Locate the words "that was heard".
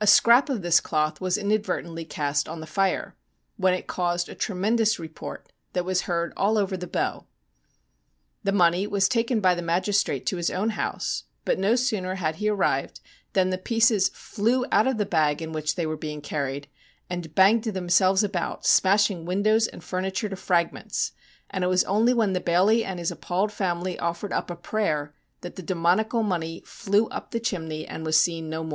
5.72-6.32